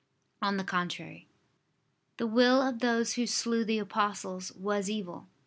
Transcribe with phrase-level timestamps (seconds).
[0.41, 1.27] On the contrary,
[2.17, 5.27] The will of those who slew the apostles was evil.